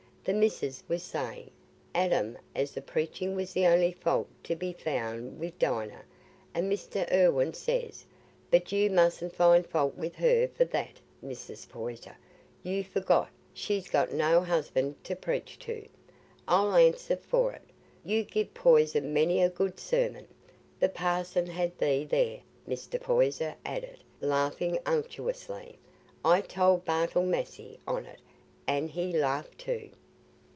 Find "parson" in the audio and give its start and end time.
20.89-21.47